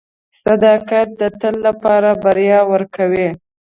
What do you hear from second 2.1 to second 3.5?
بریا ورکوي.